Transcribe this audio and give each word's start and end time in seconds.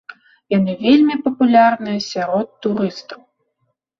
Яны 0.53 0.73
вельмі 0.85 1.17
папулярныя 1.27 1.99
сярод 2.11 2.47
турыстаў. 2.67 3.19